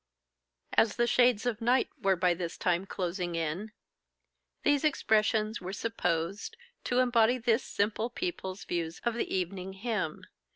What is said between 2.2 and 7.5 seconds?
this time closing in, these expressions were supposed to embody